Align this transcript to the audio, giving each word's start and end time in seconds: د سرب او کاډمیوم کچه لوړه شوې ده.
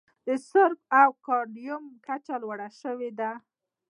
د 0.25 0.27
سرب 0.49 0.79
او 0.99 1.09
کاډمیوم 1.25 1.83
کچه 2.05 2.35
لوړه 2.43 2.69
شوې 2.81 3.09
ده. 3.19 3.31